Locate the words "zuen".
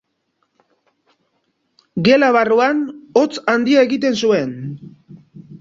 4.25-4.57